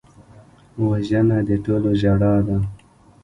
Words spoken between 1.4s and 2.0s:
د ټولو